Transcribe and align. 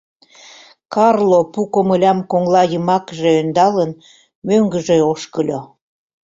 Карло 0.93 1.41
пу 1.51 1.61
комылям 1.73 2.19
коҥла 2.31 2.63
йымакыже 2.73 3.31
ӧндалын, 3.41 3.91
мӧҥгыжӧ 4.47 4.97
ошкыльо. 5.11 5.61